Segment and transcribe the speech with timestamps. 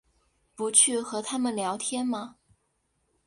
[0.55, 2.37] 不去和他们聊天吗？